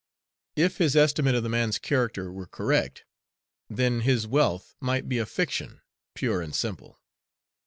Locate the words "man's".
1.49-1.77